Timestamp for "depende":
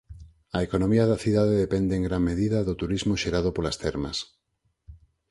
1.65-1.93